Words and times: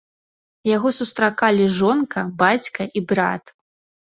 Яго 0.75 0.89
сустракалі 0.99 1.67
жонка, 1.77 2.25
бацька 2.43 2.81
і 2.99 3.05
брат. 3.13 3.43